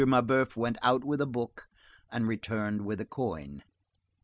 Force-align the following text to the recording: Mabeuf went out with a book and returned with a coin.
Mabeuf 0.03 0.55
went 0.57 0.79
out 0.81 1.03
with 1.03 1.21
a 1.21 1.27
book 1.27 1.69
and 2.11 2.27
returned 2.27 2.87
with 2.87 2.99
a 2.99 3.05
coin. 3.05 3.61